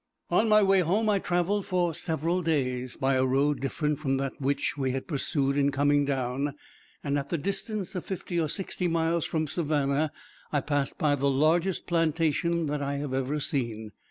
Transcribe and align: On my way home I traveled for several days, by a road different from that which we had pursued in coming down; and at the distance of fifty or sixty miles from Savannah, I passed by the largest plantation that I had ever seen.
On 0.31 0.49
my 0.49 0.63
way 0.63 0.79
home 0.79 1.07
I 1.09 1.19
traveled 1.19 1.67
for 1.67 1.93
several 1.93 2.41
days, 2.41 2.97
by 2.97 3.13
a 3.13 3.23
road 3.23 3.59
different 3.59 3.99
from 3.99 4.17
that 4.17 4.33
which 4.41 4.75
we 4.75 4.93
had 4.93 5.05
pursued 5.07 5.55
in 5.55 5.69
coming 5.71 6.05
down; 6.05 6.55
and 7.03 7.19
at 7.19 7.29
the 7.29 7.37
distance 7.37 7.93
of 7.93 8.03
fifty 8.03 8.39
or 8.39 8.49
sixty 8.49 8.87
miles 8.87 9.25
from 9.25 9.45
Savannah, 9.45 10.11
I 10.51 10.61
passed 10.61 10.97
by 10.97 11.13
the 11.13 11.29
largest 11.29 11.85
plantation 11.85 12.65
that 12.65 12.81
I 12.81 12.95
had 12.95 13.13
ever 13.13 13.39
seen. 13.39 13.91